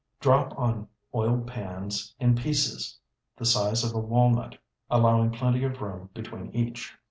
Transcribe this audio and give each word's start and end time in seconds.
Drop 0.19 0.57
on 0.57 0.87
oiled 1.13 1.45
pans 1.45 2.15
in 2.19 2.33
pieces 2.35 2.97
the 3.37 3.45
size 3.45 3.83
of 3.83 3.93
a 3.93 3.99
walnut, 3.99 4.57
allowing 4.89 5.29
plenty 5.29 5.63
of 5.63 5.79
room 5.79 6.09
between 6.15 6.49
each. 6.55 6.97